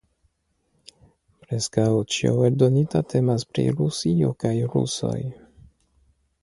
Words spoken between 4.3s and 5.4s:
kaj rusoj.